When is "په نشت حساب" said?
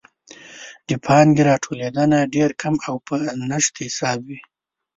3.07-4.19